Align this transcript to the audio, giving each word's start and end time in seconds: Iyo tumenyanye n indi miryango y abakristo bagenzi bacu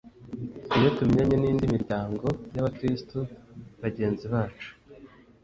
Iyo 0.77 0.89
tumenyanye 0.97 1.35
n 1.39 1.45
indi 1.51 1.65
miryango 1.75 2.25
y 2.53 2.57
abakristo 2.61 3.17
bagenzi 3.81 4.25
bacu 4.33 4.71